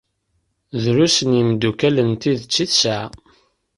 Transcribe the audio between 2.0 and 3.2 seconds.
n tidet i tesɛa.